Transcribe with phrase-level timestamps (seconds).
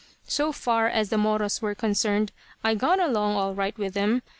[0.27, 2.31] So far as the Moros were concerned,
[2.63, 4.23] I got along all right with them.